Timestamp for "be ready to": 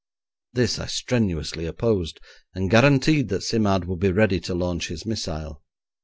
3.99-4.55